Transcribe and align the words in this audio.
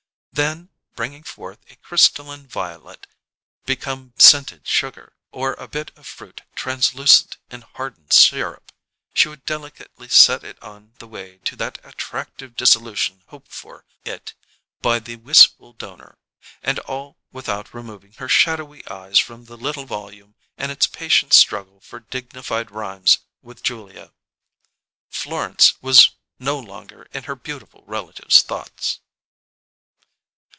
Then, 0.33 0.69
bringing 0.95 1.21
forth 1.23 1.59
a 1.69 1.75
crystalline 1.75 2.47
violet 2.47 3.05
become 3.65 4.13
scented 4.17 4.65
sugar, 4.65 5.13
or 5.31 5.53
a 5.55 5.67
bit 5.67 5.91
of 5.97 6.07
fruit 6.07 6.41
translucent 6.55 7.37
in 7.51 7.61
hardened 7.61 8.11
sirup, 8.13 8.71
she 9.13 9.27
would 9.27 9.45
delicately 9.45 10.07
set 10.07 10.43
it 10.45 10.57
on 10.63 10.93
the 10.99 11.07
way 11.07 11.39
to 11.43 11.55
that 11.57 11.77
attractive 11.83 12.55
dissolution 12.55 13.23
hoped 13.27 13.51
for 13.51 13.85
it 14.05 14.33
by 14.81 14.97
the 14.99 15.17
wistful 15.17 15.73
donor 15.73 16.17
and 16.63 16.79
all 16.79 17.19
without 17.33 17.73
removing 17.73 18.13
her 18.13 18.29
shadowy 18.29 18.87
eyes 18.87 19.19
from 19.19 19.45
the 19.45 19.57
little 19.57 19.85
volume 19.85 20.33
and 20.57 20.71
its 20.71 20.87
patient 20.87 21.33
struggle 21.33 21.81
for 21.81 21.99
dignified 21.99 22.71
rhymes 22.71 23.19
with 23.43 23.61
"Julia." 23.61 24.11
Florence 25.09 25.73
was 25.81 26.11
no 26.39 26.57
longer 26.57 27.03
in 27.13 27.23
her 27.25 27.35
beautiful 27.35 27.83
relative's 27.85 28.41
thoughts. 28.41 29.01